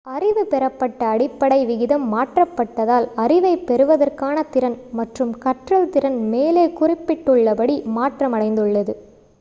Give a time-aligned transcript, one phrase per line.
[0.05, 8.95] அறிவு பெறப்பட்ட அடிப்படை விகிதம் மாற்றப்பட்டதால் அறிவைப் பெறுவதற்கான திறன் மற்றும் கற்றல் திறன் மேலே குறிப்பிட்டுள்ளபடி மாற்றமடைந்துள்ளது